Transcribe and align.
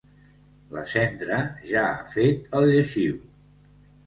La 0.77 0.85
cendra 0.93 1.37
ja 1.73 1.83
ha 1.91 2.09
fet 2.15 2.49
el 2.61 2.67
lleixiu. 2.73 3.23